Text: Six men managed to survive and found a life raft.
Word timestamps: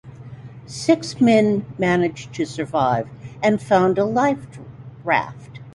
Six 0.65 1.21
men 1.21 1.63
managed 1.77 2.33
to 2.33 2.45
survive 2.47 3.07
and 3.43 3.61
found 3.61 3.99
a 3.99 4.03
life 4.03 4.57
raft. 5.03 5.59